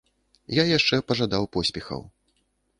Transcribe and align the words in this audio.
І 0.55 0.65
яшчэ 0.77 0.95
пажадаў 1.13 1.43
поспехаў. 1.59 2.05